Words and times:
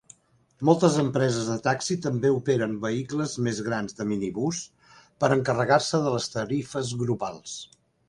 Moltes 0.69 0.95
empreses 1.03 1.49
de 1.51 1.57
taxi 1.67 1.97
també 2.05 2.31
operen 2.39 2.73
vehicles 2.87 3.37
més 3.49 3.61
grans 3.69 4.01
de 4.01 4.09
minibús 4.15 4.65
per 5.23 5.33
encarregar-se 5.39 6.05
de 6.09 6.19
les 6.19 6.31
tarifes 6.39 6.95
grupals. 7.07 7.59